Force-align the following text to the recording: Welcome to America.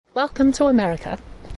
Welcome 0.15 0.51
to 0.53 0.65
America. 0.65 1.19